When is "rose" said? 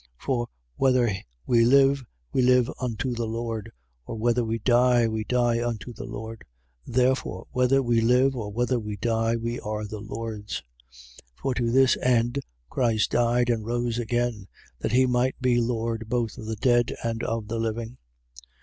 13.63-13.99